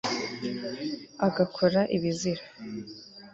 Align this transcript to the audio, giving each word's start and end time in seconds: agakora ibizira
agakora 1.27 1.79
ibizira 1.95 2.43